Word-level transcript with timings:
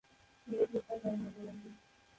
তিনি 0.47 0.63
খ্রিস্টান 0.63 0.97
ধর্মাবলম্বী। 1.03 1.69